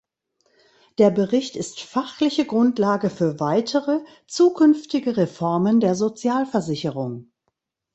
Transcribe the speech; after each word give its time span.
Der 0.97 1.11
Bericht 1.11 1.55
ist 1.55 1.81
fachliche 1.81 2.45
Grundlage 2.47 3.11
für 3.11 3.39
weitere 3.39 3.99
zukünftige 4.25 5.15
Reformen 5.15 5.79
der 5.79 5.93
Sozialversicherung. 5.93 7.31